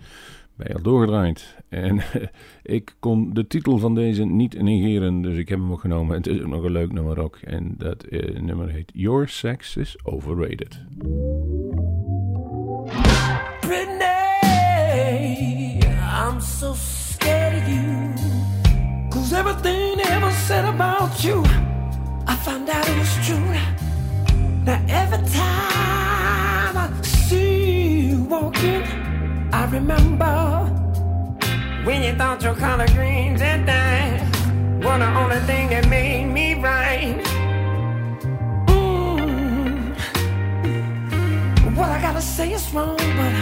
Bij 0.57 0.75
al 0.75 0.83
doorgedraaid. 0.83 1.57
En 1.69 2.01
ik 2.63 2.95
kon 2.99 3.33
de 3.33 3.47
titel 3.47 3.79
van 3.79 3.95
deze 3.95 4.25
niet 4.25 4.63
negeren, 4.63 5.23
dus 5.23 5.37
ik 5.37 5.49
heb 5.49 5.59
hem 5.59 5.73
ook 5.73 5.81
genomen. 5.81 6.17
Het 6.17 6.27
is 6.27 6.41
ook 6.41 6.47
nog 6.47 6.65
een 6.65 6.73
leuk 6.73 6.93
nummer 6.93 7.21
ook. 7.21 7.37
En 7.37 7.75
dat 7.79 8.03
eh, 8.03 8.41
nummer 8.41 8.69
heet 8.69 8.91
Your 8.95 9.29
Sex 9.29 9.77
is 9.77 9.97
Overrated. 10.03 10.81
Britney, 13.61 14.59
I'm 16.29 16.41
so 16.41 16.75
scared 16.75 17.63
of 17.63 17.69
you. 17.69 18.13
Cause 19.09 19.37
everything 19.37 19.97
they 19.97 20.15
ever 20.15 20.33
said 20.33 20.65
about 20.65 21.23
you, 21.23 21.45
I 22.27 22.37
found 22.37 22.69
out 22.69 22.89
it 22.89 22.99
was 22.99 23.27
true. 23.27 23.55
Now 24.65 24.81
every 24.87 25.19
time 25.29 26.77
I 26.77 26.89
see 27.03 28.09
you 28.09 28.27
walking, 28.29 29.04
remember 29.75 30.37
when 31.85 32.03
you 32.05 32.15
thought 32.15 32.41
your 32.43 32.55
color 32.55 32.87
greens 32.95 33.43
and 33.43 33.67
dyes 33.67 34.23
were 34.85 34.99
the 34.99 35.11
only 35.21 35.41
thing 35.51 35.69
that 35.69 35.89
made 35.89 36.27
me 36.27 36.55
right. 36.55 37.21
Mm. 38.69 39.97
What 41.77 41.89
I 41.91 42.01
gotta 42.01 42.21
say 42.21 42.53
is 42.53 42.73
wrong, 42.73 42.97
but 43.19 43.35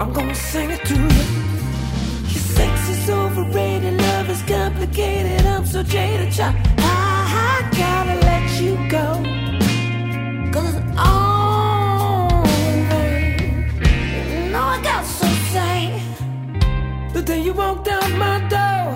I'm 0.00 0.12
gonna 0.12 0.34
sing 0.34 0.70
it 0.70 0.84
to 0.86 0.94
you. 0.94 1.24
Your 2.32 2.44
sex 2.56 2.88
is 2.88 3.08
overrated, 3.08 3.94
love 4.00 4.28
is 4.28 4.42
complicated. 4.42 5.46
I'm 5.46 5.64
so 5.66 5.84
jaded, 5.84 6.32
child. 6.32 6.56
I, 6.78 7.62
I 7.62 7.76
gotta 7.78 8.16
let 8.26 8.60
you 8.60 8.74
go. 8.90 9.35
The 17.26 17.32
day 17.32 17.42
you 17.42 17.54
walked 17.54 17.88
out 17.88 18.08
my 18.12 18.38
door, 18.48 18.94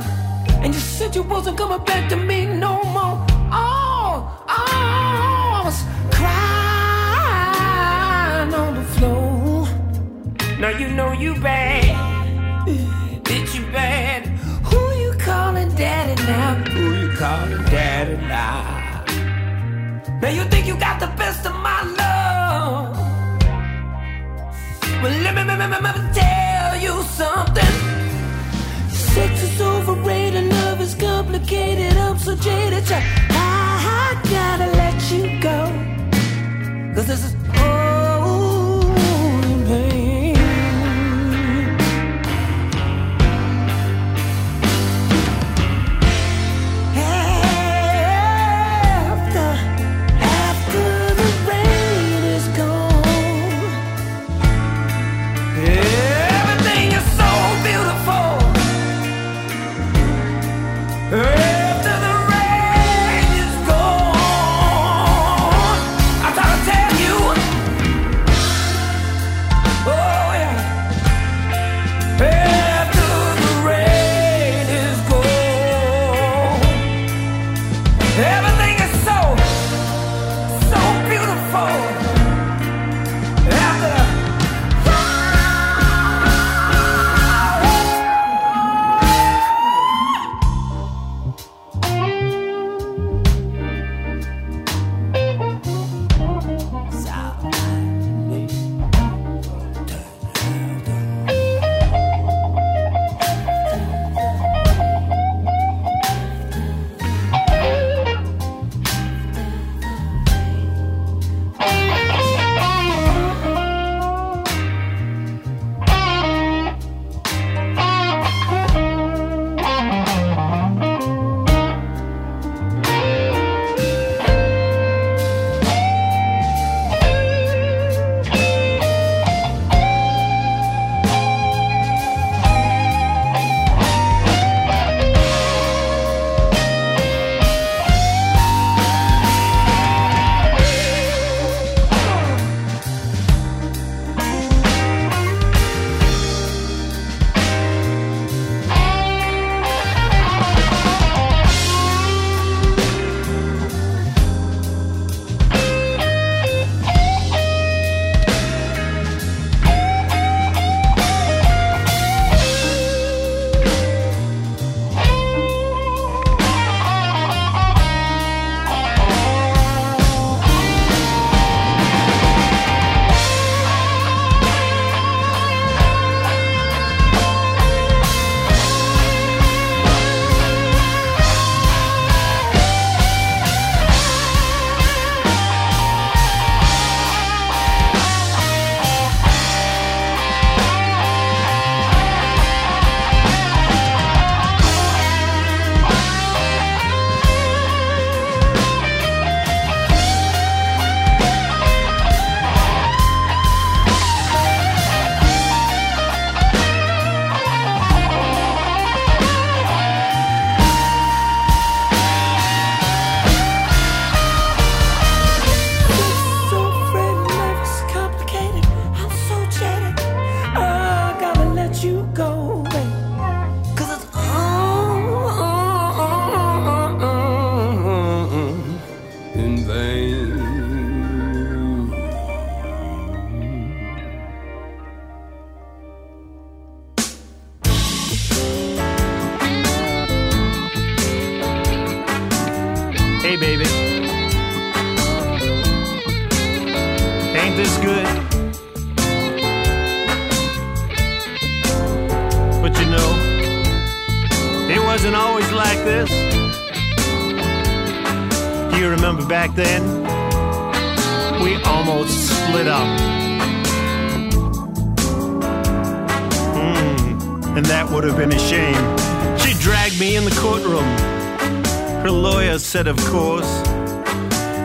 and 0.62 0.72
you 0.72 0.80
said 0.80 1.16
you 1.16 1.24
wasn't 1.24 1.58
coming 1.58 1.84
back 1.84 2.08
to 2.10 2.16
me 2.16 2.46
no 2.46 2.80
more. 2.84 3.26
Oh, 3.50 4.30
oh, 4.48 5.58
I 5.58 5.62
was 5.64 5.82
crying 6.14 6.44
on 8.54 8.74
the 8.76 8.84
floor. 8.94 9.66
Now 10.60 10.68
you 10.68 10.86
know 10.90 11.10
you 11.10 11.34
bad. 11.40 12.66
Bitch, 13.24 13.52
you 13.56 13.66
bad. 13.72 14.28
Who 14.68 14.78
you 15.02 15.12
calling 15.18 15.74
daddy 15.74 16.14
now? 16.22 16.54
Who 16.70 16.94
you 17.00 17.10
calling 17.16 17.64
daddy 17.64 18.16
now? 18.28 19.02
Now 20.22 20.28
you 20.28 20.44
think 20.44 20.68
you 20.68 20.76
got 20.78 21.00
the 21.00 21.08
best 21.18 21.44
of 21.46 21.54
my 21.54 21.82
love. 21.82 22.96
Well, 25.02 25.14
let 25.24 25.34
me, 25.34 25.42
let 25.42 25.58
me, 25.58 25.66
let 25.66 25.82
me 25.82 25.90
tell 26.14 26.76
you 26.80 27.02
something. 27.02 27.89
Sex 29.14 29.42
is 29.42 29.60
overrated, 29.60 30.48
love 30.50 30.80
is 30.80 30.94
complicated. 30.94 31.96
I'm 31.96 32.16
so 32.16 32.36
jaded. 32.36 32.84
I, 32.92 33.02
I 33.32 34.28
gotta 34.30 34.70
let 34.82 34.98
you 35.10 35.40
go. 35.40 35.58
Cause 36.94 37.06
this 37.08 37.24
is 37.24 37.34
old 37.34 37.99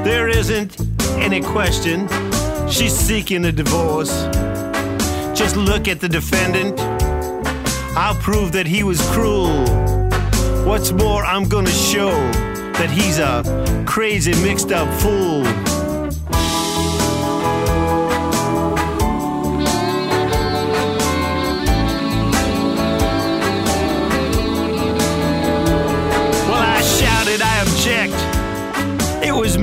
there 0.06 0.30
isn't 0.30 0.80
any 1.18 1.41
question. 1.41 2.08
She's 2.70 2.93
seeking 2.93 3.43
a 3.45 3.51
divorce. 3.51 4.14
Just 5.34 5.58
look 5.58 5.88
at 5.88 5.99
the 5.99 6.08
defendant. 6.08 6.80
I'll 7.97 8.14
prove 8.22 8.51
that 8.51 8.68
he 8.68 8.84
was 8.84 9.01
cruel. 9.10 9.66
What's 10.64 10.91
more, 10.91 11.26
I'm 11.26 11.49
gonna 11.49 11.72
show 11.72 12.12
that 12.78 12.91
he's 12.91 13.18
a 13.18 13.84
crazy, 13.88 14.34
mixed 14.43 14.72
up 14.72 14.88
fool. 15.01 15.43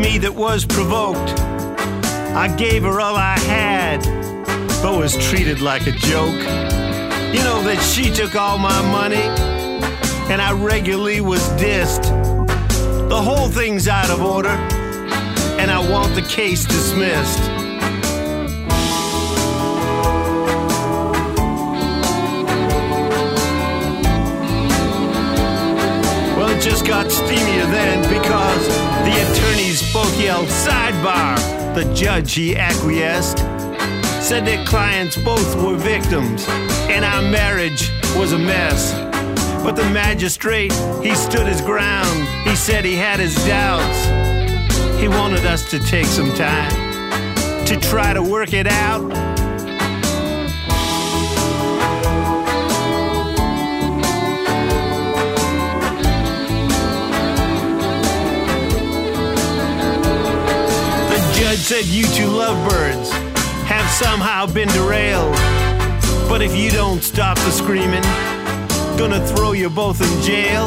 Me 0.03 0.19
that 0.19 0.35
was 0.35 0.65
provoked. 0.65 1.39
I 2.35 2.53
gave 2.57 2.83
her 2.83 3.01
all 3.01 3.15
I 3.15 3.39
had, 3.39 4.03
but 4.83 4.99
was 4.99 5.17
treated 5.29 5.61
like 5.61 5.87
a 5.87 5.93
joke. 5.93 6.43
You 7.33 7.43
know 7.45 7.63
that 7.63 7.81
she 7.81 8.11
took 8.11 8.35
all 8.35 8.59
my 8.59 8.83
money, 8.91 9.23
and 10.33 10.43
I 10.43 10.53
regularly 10.53 11.21
was 11.21 11.41
dissed. 11.51 12.03
The 13.09 13.23
whole 13.23 13.49
thing's 13.49 13.87
out 13.87 14.11
of 14.11 14.21
order, 14.21 14.57
and 15.61 15.71
I 15.71 15.79
want 15.79 16.17
the 16.17 16.23
case 16.23 16.65
dismissed. 16.65 17.62
Just 26.63 26.87
got 26.87 27.07
steamier 27.07 27.69
then 27.73 28.03
because 28.03 28.69
the 29.05 29.33
attorneys 29.33 29.93
both 29.93 30.17
yelled 30.21 30.47
sidebar. 30.47 31.37
The 31.75 31.93
judge, 31.93 32.35
he 32.35 32.57
acquiesced, 32.57 33.39
said 34.23 34.47
their 34.47 34.65
clients 34.65 35.17
both 35.17 35.57
were 35.57 35.75
victims 35.75 36.47
and 36.89 37.05
our 37.05 37.23
marriage 37.23 37.91
was 38.15 38.33
a 38.33 38.39
mess. 38.39 38.93
But 39.65 39.73
the 39.73 39.91
magistrate, 39.91 40.73
he 41.03 41.17
stood 41.17 41.49
his 41.49 41.61
ground. 41.61 42.29
He 42.49 42.55
said 42.55 42.85
he 42.85 42.95
had 42.95 43.19
his 43.19 43.35
doubts. 43.45 45.01
He 45.01 45.09
wanted 45.09 45.45
us 45.45 45.69
to 45.71 45.81
take 45.81 46.07
some 46.07 46.33
time 46.35 46.71
to 47.67 47.77
try 47.81 48.15
to 48.15 48.23
work 48.23 48.53
it 48.53 48.69
out. 48.69 49.22
Said 61.73 61.87
you 61.87 62.05
two 62.09 62.27
lovebirds 62.27 63.11
have 63.65 63.91
somehow 63.93 64.45
been 64.45 64.69
derailed. 64.69 65.35
But 66.29 66.43
if 66.43 66.55
you 66.55 66.71
don't 66.71 67.03
stop 67.03 67.39
the 67.39 67.51
screaming, 67.51 68.03
gonna 68.99 69.27
throw 69.29 69.53
you 69.53 69.71
both 69.71 70.03
in 70.03 70.23
jail. 70.23 70.67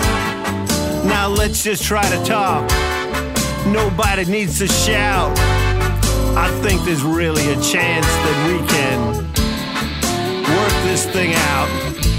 Now 1.05 1.27
let's 1.27 1.63
just 1.63 1.83
try 1.83 2.09
to 2.09 2.25
talk. 2.25 2.67
Nobody 3.67 4.25
needs 4.25 4.57
to 4.57 4.67
shout. 4.67 5.37
I 6.35 6.49
think 6.63 6.83
there's 6.85 7.03
really 7.03 7.51
a 7.51 7.61
chance 7.61 8.07
that 8.07 8.37
we 8.47 8.67
can 8.67 8.97
work 10.57 10.75
this 10.89 11.05
thing 11.05 11.35
out. 11.35 12.14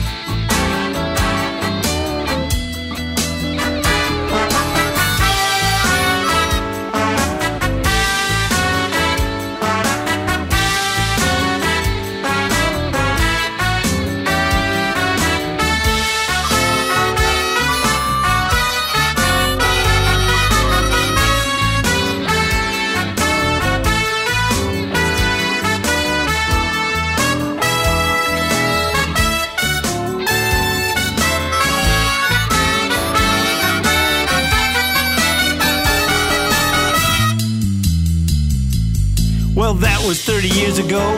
Years 40.77 40.87
ago. 40.87 41.14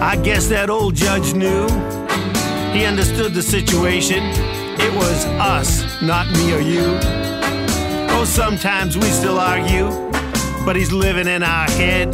I 0.00 0.18
guess 0.22 0.48
that 0.48 0.70
old 0.70 0.94
judge 0.94 1.34
knew. 1.34 1.66
He 2.72 2.84
understood 2.84 3.34
the 3.34 3.42
situation. 3.42 4.22
It 4.22 4.94
was 4.94 5.26
us, 5.38 6.00
not 6.02 6.26
me 6.32 6.54
or 6.54 6.60
you. 6.60 6.98
Oh, 8.12 8.24
sometimes 8.26 8.96
we 8.96 9.04
still 9.04 9.38
argue, 9.38 9.88
but 10.64 10.76
he's 10.76 10.92
living 10.92 11.26
in 11.26 11.42
our 11.42 11.70
head. 11.70 12.08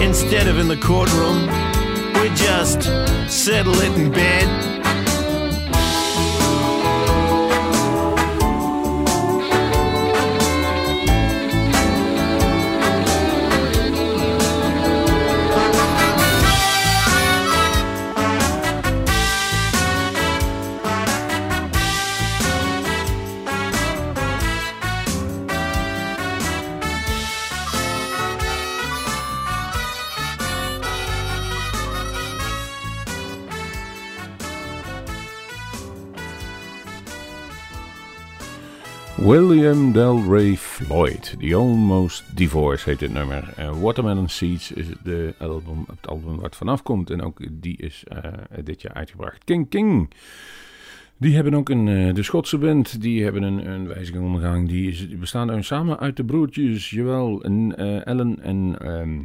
Instead 0.00 0.48
of 0.48 0.58
in 0.58 0.68
the 0.68 0.76
courtroom, 0.76 1.46
we 2.20 2.28
just 2.34 2.82
settle 3.30 3.74
it 3.74 3.96
in 3.98 4.10
bed. 4.10 4.61
William 39.52 39.92
Delray 39.92 40.56
Floyd, 40.56 41.36
The 41.38 41.54
Almost 41.54 42.24
Divorce 42.36 42.90
heet 42.90 42.98
dit 42.98 43.12
nummer. 43.12 43.52
Eh, 43.56 43.80
Watermelon 43.80 44.28
Seeds 44.28 44.72
is 44.72 44.86
de 45.02 45.34
album, 45.38 45.84
het 45.86 46.08
album 46.08 46.34
waar 46.34 46.44
het 46.44 46.56
vanaf 46.56 46.82
komt. 46.82 47.10
En 47.10 47.22
ook 47.22 47.40
die 47.50 47.76
is 47.76 48.04
eh, 48.08 48.18
dit 48.64 48.82
jaar 48.82 48.92
uitgebracht. 48.92 49.44
King 49.44 49.68
King. 49.68 50.10
Die 51.16 51.34
hebben 51.34 51.54
ook 51.54 51.68
een, 51.68 51.88
eh, 51.88 52.14
de 52.14 52.22
Schotse 52.22 52.58
band, 52.58 53.00
die 53.00 53.22
hebben 53.22 53.42
een, 53.42 53.70
een 53.70 53.86
wijziging 53.86 54.24
ondergaan. 54.24 54.66
Die, 54.66 54.90
is, 54.90 55.08
bestaan 55.08 55.64
samen 55.64 55.98
uit 55.98 56.16
de 56.16 56.24
broertjes 56.24 56.90
Joel 56.90 57.42
en 57.42 57.76
Ellen 58.04 58.42
en 58.42 58.76
ehm, 58.78 59.20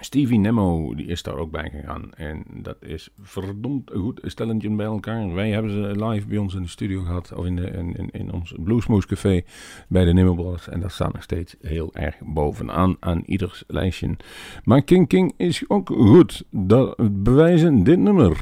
Stevie 0.00 0.38
Nemo. 0.38 0.94
Die 0.94 1.06
is 1.06 1.22
daar 1.22 1.36
ook 1.36 1.50
bij 1.50 1.70
gegaan. 1.70 2.12
En 2.14 2.44
dat 2.54 2.76
is 2.80 3.08
verdomd 3.22 3.90
goed 3.94 4.20
stellentje 4.22 4.70
bij 4.70 4.86
elkaar. 4.86 5.34
Wij 5.34 5.50
hebben 5.50 5.72
ze 5.72 6.04
live 6.06 6.26
bij 6.26 6.38
ons 6.38 6.54
in 6.54 6.62
de 6.62 6.68
studio 6.68 7.02
gehad. 7.02 7.32
Of 7.32 7.44
in, 7.44 7.58
in, 7.58 8.10
in, 8.10 8.32
ons 8.32 8.54
Bluesmoose 8.58 9.06
Café 9.06 9.42
bij 9.88 10.04
de 10.04 10.12
Nemo 10.12 10.34
Brothers. 10.34 10.68
En 10.68 10.80
dat 10.80 10.92
staat 10.92 11.12
nog 11.12 11.22
steeds 11.22 11.56
heel 11.60 11.90
erg 11.94 12.16
bovenaan 12.20 12.96
aan 13.00 13.22
ieders 13.26 13.64
lijstje. 13.66 14.16
Maar 14.64 14.82
King 14.82 15.08
King 15.08 15.32
is 15.36 15.64
ook 15.68 15.88
goed. 15.88 16.44
Dat 16.50 16.96
bewijzen 17.22 17.84
dit 17.84 17.98
nummer. 17.98 18.36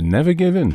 Never 0.00 0.32
Give 0.36 0.58
In. 0.58 0.74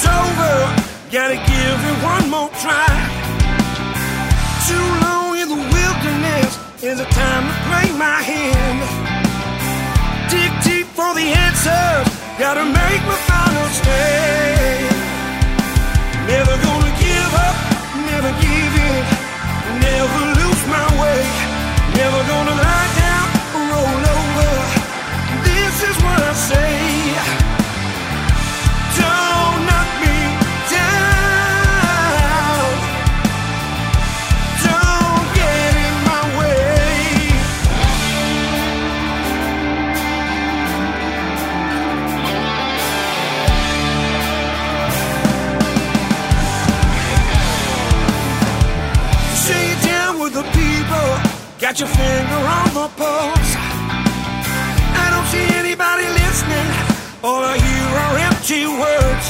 It's 0.00 0.08
over. 0.08 0.54
Gotta 1.12 1.36
give 1.36 1.78
it 1.90 1.96
one 2.02 2.30
more 2.30 2.48
try. 2.62 2.88
Too 4.68 4.88
long 5.04 5.36
in 5.36 5.48
the 5.48 5.60
wilderness 5.76 6.50
is 6.82 7.00
a 7.00 7.04
time 7.04 7.44
to 7.48 7.54
play 7.68 7.98
my 7.98 8.22
hand. 8.22 8.80
Dig 10.30 10.52
deep 10.64 10.86
for 10.86 11.12
the 11.14 11.26
answers, 11.46 12.06
gotta 12.38 12.64
make 12.64 13.02
my 13.04 13.18
final 13.28 13.68
stand. 13.68 14.39
Got 51.70 51.78
your 51.78 51.88
finger 51.88 52.42
on 52.58 52.68
the 52.74 52.88
pulse. 52.98 53.52
I 55.02 55.06
don't 55.14 55.28
see 55.30 55.46
anybody 55.54 56.02
listening. 56.02 56.68
All 57.22 57.44
I 57.44 57.54
hear 57.62 57.86
are 58.02 58.16
empty 58.26 58.66
words. 58.66 59.26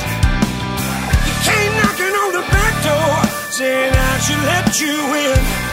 You 1.27 1.35
came 1.45 1.73
knocking 1.81 2.15
on 2.23 2.31
the 2.33 2.45
back 2.49 2.75
door, 2.89 3.13
saying 3.53 3.93
I 3.93 4.19
should 4.25 4.43
let 4.49 4.81
you 4.81 4.97
in. 5.21 5.70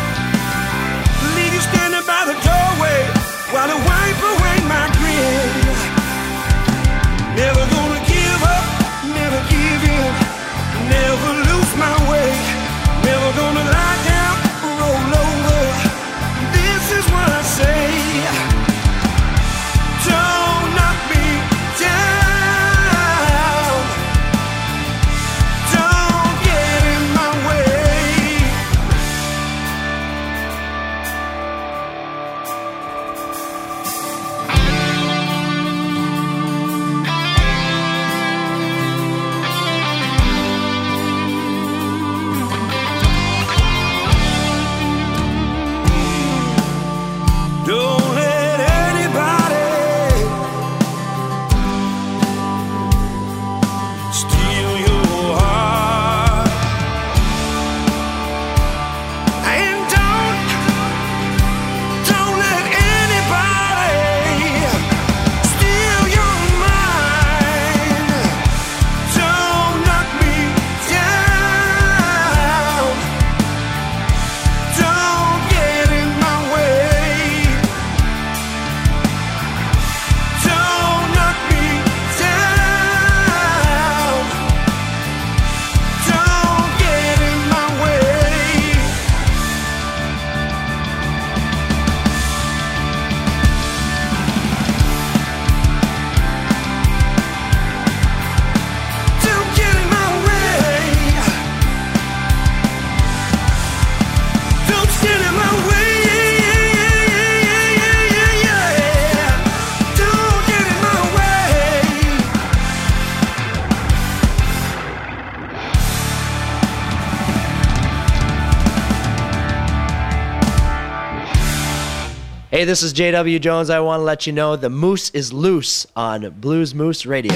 Hey, 122.58 122.66
this 122.66 122.82
is 122.82 122.92
JW 122.92 123.40
Jones. 123.40 123.70
I 123.70 123.80
want 123.82 124.00
to 124.00 124.04
let 124.04 124.26
you 124.26 124.34
know 124.34 124.56
the 124.56 124.72
moose 124.72 125.12
is 125.12 125.32
loose 125.32 125.86
on 125.96 126.24
Bluesmoose 126.24 127.06
Radio. 127.06 127.36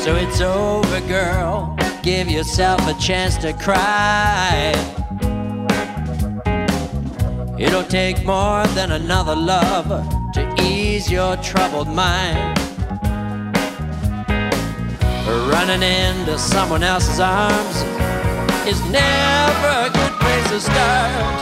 So 0.00 0.16
it's 0.16 0.40
over, 0.40 1.00
girl. 1.06 1.76
Give 2.02 2.28
yourself 2.28 2.80
a 2.88 3.00
chance 3.00 3.36
to 3.36 3.52
cry. 3.52 4.74
It'll 7.62 7.84
take 7.84 8.26
more 8.26 8.66
than 8.74 8.90
another 8.90 9.36
love 9.36 9.86
to 10.32 10.54
ease 10.60 11.08
your 11.08 11.36
troubled 11.36 11.86
mind. 11.86 12.58
Running 15.48 15.84
into 15.84 16.36
someone 16.40 16.82
else's 16.82 17.20
arms 17.20 17.76
is 18.66 18.80
never 18.90 19.70
a 19.86 19.90
good 19.94 20.14
place 20.18 20.48
to 20.50 20.60
start. 20.60 21.38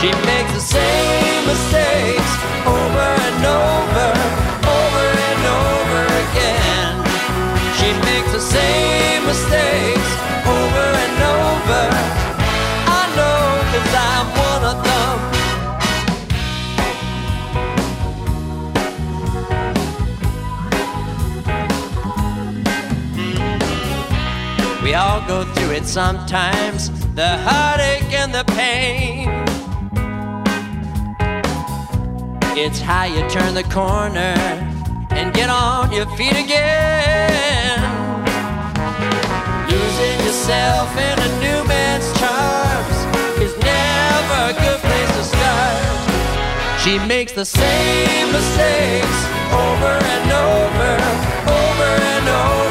She 0.00 0.12
makes 0.28 0.52
the 0.52 0.66
same 0.76 1.46
mistakes 1.46 2.32
over 2.68 3.08
and 3.28 3.42
over, 3.48 4.08
over 4.76 5.06
and 5.30 5.42
over 5.64 6.02
again. 6.24 6.92
She 7.78 7.88
makes 8.04 8.32
the 8.32 8.44
same 8.56 9.24
mistakes 9.24 10.10
over 10.44 10.86
and 11.04 11.22
over. 11.22 12.27
Go 25.28 25.44
through 25.52 25.72
it 25.72 25.84
sometimes 25.84 26.88
the 27.14 27.36
heartache 27.46 28.12
and 28.14 28.32
the 28.32 28.44
pain. 28.54 29.28
It's 32.56 32.80
how 32.80 33.04
you 33.04 33.20
turn 33.28 33.52
the 33.52 33.64
corner 33.64 34.34
and 35.10 35.34
get 35.34 35.50
on 35.50 35.92
your 35.92 36.06
feet 36.16 36.32
again. 36.32 37.78
Losing 39.68 40.18
yourself 40.24 40.88
in 40.96 41.16
a 41.18 41.30
new 41.44 41.60
man's 41.68 42.08
charms 42.18 42.98
is 43.44 43.52
never 43.58 44.38
a 44.52 44.54
good 44.64 44.80
place 44.80 45.12
to 45.18 45.24
start. 45.24 46.80
She 46.80 46.98
makes 47.06 47.32
the 47.32 47.44
same 47.44 48.32
mistakes 48.32 49.18
over 49.52 49.94
and 50.14 50.32
over, 50.32 50.90
over 51.52 51.90
and 52.16 52.28
over 52.28 52.67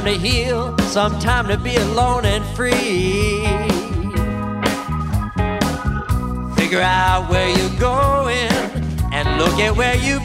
time 0.00 0.14
to 0.14 0.18
heal, 0.18 0.78
some 0.78 1.18
time 1.18 1.46
to 1.46 1.58
be 1.58 1.76
alone 1.76 2.24
and 2.24 2.42
free. 2.56 3.44
Figure 6.56 6.80
out 6.80 7.28
where 7.28 7.48
you're 7.50 7.78
going 7.78 8.50
and 9.12 9.38
look 9.38 9.58
at 9.60 9.76
where 9.76 9.96
you've 9.96 10.19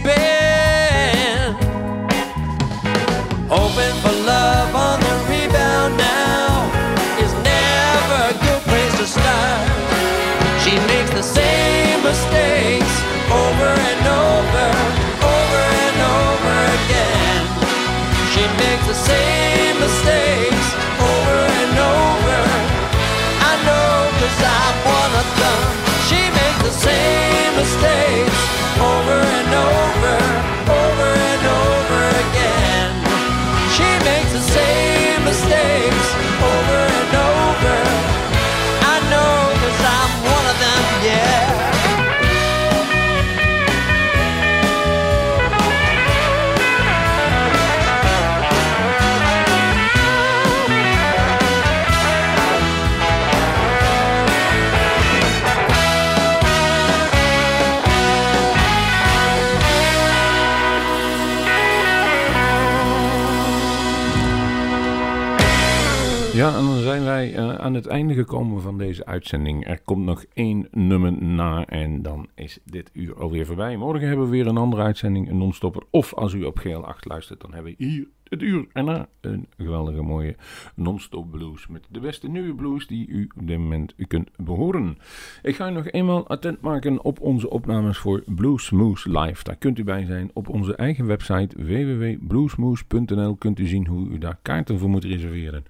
eh, 67.33 67.54
aan 67.65 67.73
het 67.73 67.87
einde 67.87 68.13
gekomen 68.13 68.61
van 68.61 68.77
deze 68.77 69.05
uitzending. 69.05 69.67
Er 69.67 69.79
komt 69.81 70.05
nog 70.05 70.25
één 70.33 70.67
nummer 70.71 71.23
na 71.23 71.65
en 71.65 72.01
dan 72.01 72.27
is 72.35 72.59
dit 72.63 72.89
uur 72.93 73.19
alweer 73.19 73.45
voorbij. 73.45 73.77
Morgen 73.77 74.07
hebben 74.07 74.25
we 74.25 74.31
weer 74.31 74.47
een 74.47 74.57
andere 74.57 74.81
uitzending, 74.81 75.29
een 75.29 75.37
non-stopper. 75.37 75.83
Of 75.89 76.13
als 76.13 76.33
u 76.33 76.43
op 76.43 76.57
GL 76.57 76.77
8 76.77 77.05
luistert, 77.05 77.41
dan 77.41 77.53
hebben 77.53 77.75
we 77.77 77.85
hier 77.85 78.07
het 78.29 78.41
uur 78.41 78.65
erna 78.73 79.07
een 79.21 79.47
geweldige 79.57 80.01
mooie 80.01 80.35
non-stop 80.75 81.31
blues. 81.31 81.67
Met 81.67 81.85
de 81.89 81.99
beste 81.99 82.27
nieuwe 82.27 82.55
blues 82.55 82.87
die 82.87 83.07
u 83.07 83.29
op 83.37 83.47
dit 83.47 83.57
moment 83.57 83.95
kunt 84.07 84.29
behoren. 84.37 84.97
Ik 85.41 85.55
ga 85.55 85.69
u 85.69 85.71
nog 85.71 85.91
eenmaal 85.91 86.27
attent 86.27 86.61
maken 86.61 87.03
op 87.03 87.21
onze 87.21 87.49
opnames 87.49 87.97
voor 87.97 88.23
Bluesmoose 88.25 89.19
Live. 89.19 89.43
Daar 89.43 89.55
kunt 89.55 89.79
u 89.79 89.83
bij 89.83 90.05
zijn 90.05 90.31
op 90.33 90.49
onze 90.49 90.75
eigen 90.75 91.05
website 91.05 91.63
www.bluesmoose.nl 91.63 93.35
kunt 93.35 93.59
u 93.59 93.67
zien 93.67 93.87
hoe 93.87 94.09
u 94.09 94.17
daar 94.17 94.39
kaarten 94.41 94.79
voor 94.79 94.89
moet 94.89 95.03
reserveren. 95.03 95.63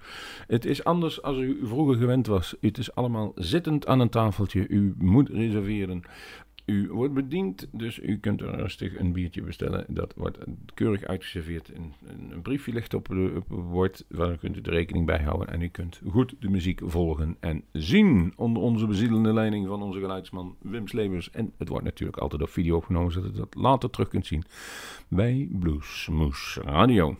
Het 0.46 0.64
is 0.64 0.84
anders 0.84 1.22
als 1.22 1.38
u 1.38 1.60
vroeger 1.62 1.85
gewend 1.94 2.26
was. 2.26 2.56
Het 2.60 2.78
is 2.78 2.94
allemaal 2.94 3.32
zittend 3.34 3.86
aan 3.86 4.00
een 4.00 4.08
tafeltje. 4.08 4.68
U 4.68 4.94
moet 4.98 5.28
reserveren. 5.28 6.02
U 6.66 6.88
wordt 6.90 7.14
bediend, 7.14 7.68
dus 7.72 7.98
u 7.98 8.18
kunt 8.18 8.40
er 8.40 8.56
rustig 8.56 8.98
een 8.98 9.12
biertje 9.12 9.42
bestellen. 9.42 9.84
Dat 9.88 10.14
wordt 10.16 10.38
keurig 10.74 11.04
uitgeserveerd. 11.04 11.70
Een, 11.74 11.92
een, 12.30 12.42
briefje 12.42 12.72
ligt 12.72 12.94
op, 12.94 13.06
het 13.08 13.46
bord, 13.48 14.04
waar 14.08 14.38
kunt 14.38 14.56
u 14.56 14.60
de 14.60 14.70
rekening 14.70 15.06
bij 15.06 15.22
houden. 15.22 15.48
En 15.48 15.62
u 15.62 15.68
kunt 15.68 16.00
goed 16.10 16.34
de 16.38 16.48
muziek 16.48 16.80
volgen 16.84 17.36
en 17.40 17.62
zien. 17.72 18.32
Onder 18.36 18.62
onze 18.62 18.86
bezielende 18.86 19.32
leiding 19.32 19.66
van 19.66 19.82
onze 19.82 20.00
geluidsman 20.00 20.56
Wim 20.60 20.88
Slebers. 20.88 21.30
En 21.30 21.52
het 21.58 21.68
wordt 21.68 21.84
natuurlijk 21.84 22.18
altijd 22.18 22.42
op 22.42 22.48
video 22.48 22.76
opgenomen, 22.76 23.12
zodat 23.12 23.30
u 23.30 23.36
dat 23.36 23.54
later 23.54 23.90
terug 23.90 24.08
kunt 24.08 24.26
zien 24.26 24.44
bij 25.08 25.48
Bluesmoes 25.50 26.58
Radio. 26.62 27.16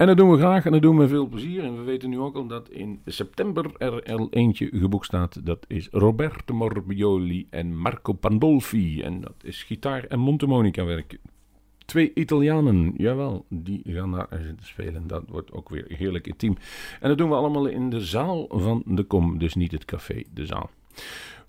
En 0.00 0.06
dat 0.06 0.16
doen 0.16 0.30
we 0.30 0.36
graag 0.36 0.64
en 0.64 0.72
dat 0.72 0.82
doen 0.82 0.94
we 0.94 1.00
met 1.00 1.10
veel 1.10 1.26
plezier. 1.26 1.64
En 1.64 1.76
we 1.76 1.82
weten 1.82 2.10
nu 2.10 2.18
ook 2.18 2.36
al 2.36 2.46
dat 2.46 2.68
in 2.68 3.00
september 3.04 3.70
er 3.78 4.02
al 4.02 4.28
eentje 4.30 4.68
geboekt 4.72 5.04
staat. 5.04 5.46
Dat 5.46 5.64
is 5.68 5.88
Roberto 5.90 6.54
Morbioli 6.54 7.46
en 7.50 7.76
Marco 7.76 8.12
Pandolfi. 8.12 9.02
En 9.02 9.20
dat 9.20 9.34
is 9.42 9.62
gitaar 9.62 10.04
en 10.04 10.18
mondharmonica 10.18 10.84
werk. 10.84 11.18
Twee 11.84 12.10
Italianen, 12.14 12.94
jawel, 12.96 13.44
die 13.48 13.82
gaan 13.84 14.12
daar 14.12 14.28
zitten 14.30 14.66
spelen. 14.66 15.06
Dat 15.06 15.22
wordt 15.28 15.52
ook 15.52 15.68
weer 15.68 15.84
heerlijk 15.88 16.26
intiem. 16.26 16.56
En 17.00 17.08
dat 17.08 17.18
doen 17.18 17.28
we 17.28 17.34
allemaal 17.34 17.66
in 17.66 17.90
de 17.90 18.00
zaal 18.00 18.46
van 18.48 18.82
de 18.86 19.02
Kom. 19.02 19.38
Dus 19.38 19.54
niet 19.54 19.72
het 19.72 19.84
café, 19.84 20.22
de 20.34 20.46
zaal. 20.46 20.70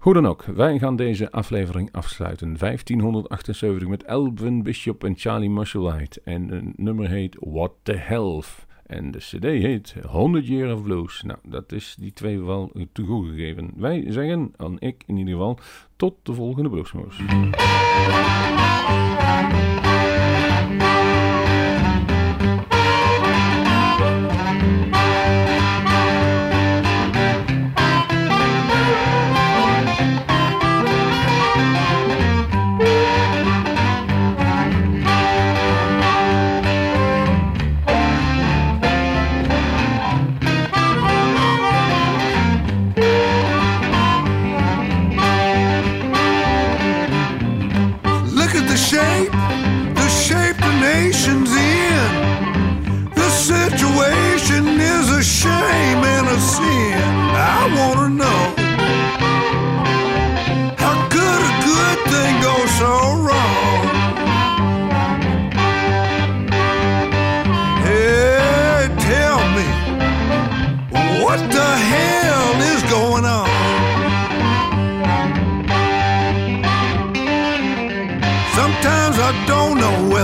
Hoe 0.01 0.13
dan 0.13 0.27
ook, 0.27 0.43
wij 0.43 0.79
gaan 0.79 0.95
deze 0.95 1.31
aflevering 1.31 1.91
afsluiten. 1.91 2.57
1578 2.57 3.87
met 3.87 4.03
Elvin 4.03 4.63
Bishop 4.63 5.03
en 5.03 5.17
Charlie 5.17 5.49
Musselwhite. 5.49 6.21
En 6.23 6.51
een 6.51 6.73
nummer 6.75 7.09
heet 7.09 7.37
What 7.39 7.71
the 7.83 7.93
Health. 7.93 8.65
En 8.85 9.11
de 9.11 9.17
cd 9.17 9.43
heet 9.43 9.95
100 10.07 10.47
Year 10.47 10.73
of 10.73 10.83
Blues. 10.83 11.21
Nou, 11.21 11.39
dat 11.43 11.71
is 11.71 11.95
die 11.99 12.13
twee 12.13 12.41
wel 12.41 12.71
toegegeven. 12.91 13.71
Wij 13.75 14.05
zeggen, 14.07 14.53
en 14.57 14.75
ik 14.79 15.03
in 15.05 15.17
ieder 15.17 15.33
geval, 15.33 15.59
tot 15.95 16.15
de 16.23 16.33
volgende 16.33 16.69
Bluesmoes. 16.69 17.17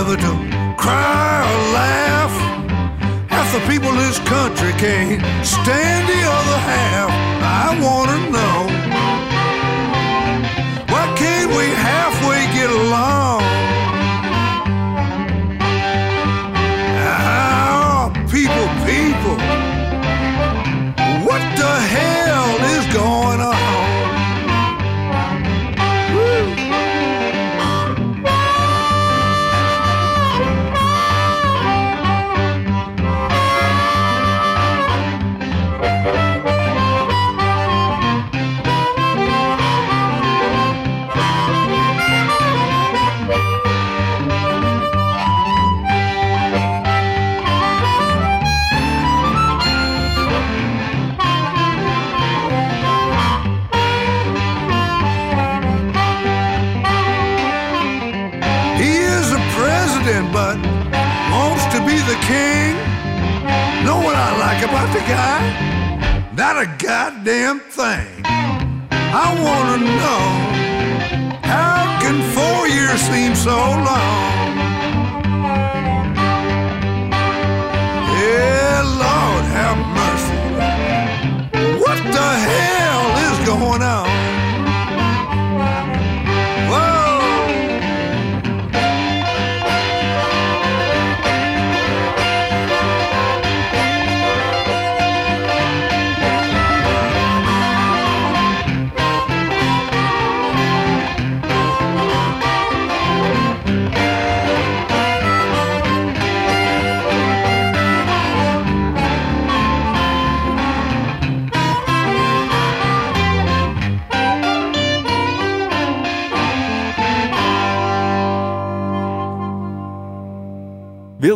Whether 0.08 0.22
to 0.22 0.74
cry 0.78 1.44
or 1.52 1.72
laugh. 1.74 2.34
Half 3.28 3.52
the 3.52 3.60
people 3.70 3.90
in 3.90 3.96
this 3.96 4.18
country 4.20 4.72
can't 4.72 5.20
stand 5.44 6.08
the 6.08 6.20
other 6.38 6.58
half. 6.72 7.10
I 7.42 7.78
wanna 7.84 8.18
know 8.34 8.58
why 10.92 11.04
can't 11.14 11.50
we 11.50 11.64
halfway 11.88 12.40
get 12.54 12.70
along? 12.70 13.17